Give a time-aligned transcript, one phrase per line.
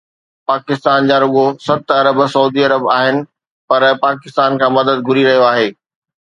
[0.49, 3.15] پاڪستان جا رڳو ست ارب سعودي عرب آهن
[3.69, 5.67] پر پاڪستان کان مدد گهري رهيو آهي.